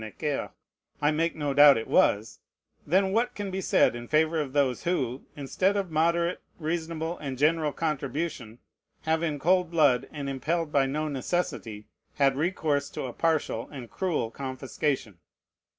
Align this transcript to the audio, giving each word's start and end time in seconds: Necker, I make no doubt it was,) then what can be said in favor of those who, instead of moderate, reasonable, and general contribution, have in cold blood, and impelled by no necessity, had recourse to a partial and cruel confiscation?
Necker, 0.01 0.49
I 0.99 1.11
make 1.11 1.35
no 1.35 1.53
doubt 1.53 1.77
it 1.77 1.87
was,) 1.87 2.39
then 2.87 3.11
what 3.11 3.35
can 3.35 3.51
be 3.51 3.61
said 3.61 3.95
in 3.95 4.07
favor 4.07 4.41
of 4.41 4.51
those 4.51 4.81
who, 4.83 5.27
instead 5.35 5.77
of 5.77 5.91
moderate, 5.91 6.41
reasonable, 6.57 7.19
and 7.19 7.37
general 7.37 7.71
contribution, 7.71 8.57
have 9.03 9.21
in 9.21 9.37
cold 9.37 9.69
blood, 9.69 10.09
and 10.11 10.27
impelled 10.27 10.71
by 10.71 10.87
no 10.87 11.07
necessity, 11.07 11.85
had 12.15 12.35
recourse 12.35 12.89
to 12.89 13.03
a 13.03 13.13
partial 13.13 13.69
and 13.71 13.91
cruel 13.91 14.31
confiscation? 14.31 15.19